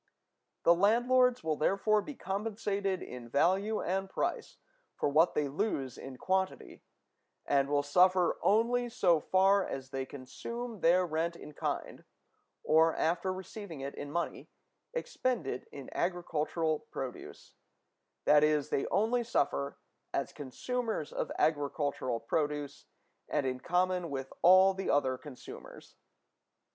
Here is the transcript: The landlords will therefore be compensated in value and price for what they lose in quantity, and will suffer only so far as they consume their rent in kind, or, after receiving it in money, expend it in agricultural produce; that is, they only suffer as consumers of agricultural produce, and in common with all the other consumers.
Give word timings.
The 0.63 0.73
landlords 0.73 1.43
will 1.43 1.57
therefore 1.57 2.01
be 2.01 2.15
compensated 2.15 3.03
in 3.03 3.29
value 3.29 3.81
and 3.83 4.09
price 4.09 4.57
for 4.95 5.07
what 5.07 5.35
they 5.35 5.47
lose 5.47 5.95
in 5.95 6.17
quantity, 6.17 6.81
and 7.45 7.69
will 7.69 7.83
suffer 7.83 8.39
only 8.41 8.89
so 8.89 9.19
far 9.19 9.63
as 9.63 9.91
they 9.91 10.07
consume 10.07 10.79
their 10.81 11.05
rent 11.05 11.35
in 11.35 11.53
kind, 11.53 12.03
or, 12.63 12.95
after 12.95 13.31
receiving 13.31 13.81
it 13.81 13.93
in 13.93 14.11
money, 14.11 14.49
expend 14.91 15.45
it 15.45 15.67
in 15.71 15.87
agricultural 15.93 16.79
produce; 16.89 17.53
that 18.25 18.43
is, 18.43 18.69
they 18.69 18.87
only 18.87 19.23
suffer 19.23 19.77
as 20.15 20.33
consumers 20.33 21.13
of 21.13 21.31
agricultural 21.37 22.19
produce, 22.19 22.87
and 23.29 23.45
in 23.45 23.59
common 23.59 24.09
with 24.09 24.33
all 24.41 24.73
the 24.73 24.89
other 24.89 25.15
consumers. 25.19 25.93